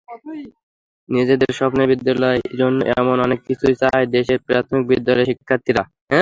[1.09, 5.83] নিজেদের স্বপ্নের বিদ্যালয়ের জন্য এমন অনেক কিছুই চায় দেশের প্রাথমিক বিদ্যালয়ের শিক্ষার্থীরা।